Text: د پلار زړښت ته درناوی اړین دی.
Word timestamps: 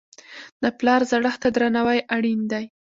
د 0.61 0.63
پلار 0.77 1.01
زړښت 1.11 1.39
ته 1.43 1.49
درناوی 1.55 1.99
اړین 2.15 2.41
دی. 2.51 2.65